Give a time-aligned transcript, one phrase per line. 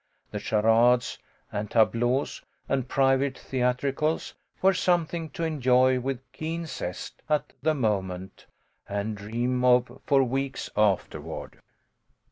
[0.31, 1.19] The charades
[1.51, 2.25] and tableaux
[2.67, 8.47] and private theatricals were something to enjoy with keen zest at the moment,
[8.89, 11.59] and dream of for weeks afterward.